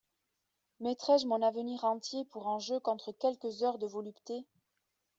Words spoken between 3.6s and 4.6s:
heures de volupté?